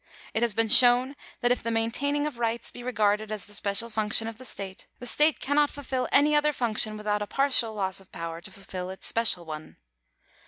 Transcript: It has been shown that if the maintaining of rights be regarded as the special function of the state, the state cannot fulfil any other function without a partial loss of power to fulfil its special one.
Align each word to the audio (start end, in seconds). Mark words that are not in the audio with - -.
It 0.33 0.41
has 0.41 0.55
been 0.55 0.67
shown 0.67 1.15
that 1.41 1.51
if 1.51 1.61
the 1.61 1.69
maintaining 1.69 2.25
of 2.25 2.39
rights 2.39 2.71
be 2.71 2.81
regarded 2.81 3.31
as 3.31 3.45
the 3.45 3.53
special 3.53 3.91
function 3.91 4.27
of 4.27 4.39
the 4.39 4.45
state, 4.45 4.87
the 4.97 5.05
state 5.05 5.39
cannot 5.39 5.69
fulfil 5.69 6.07
any 6.11 6.35
other 6.35 6.53
function 6.53 6.97
without 6.97 7.21
a 7.21 7.27
partial 7.27 7.75
loss 7.75 7.99
of 7.99 8.11
power 8.11 8.41
to 8.41 8.49
fulfil 8.49 8.89
its 8.89 9.05
special 9.05 9.45
one. 9.45 9.77